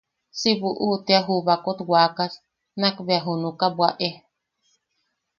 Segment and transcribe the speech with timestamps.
[0.39, 2.33] Si buʼu tea ju baakot wakas
[2.79, 4.07] nakbea junakaʼa bwaʼe.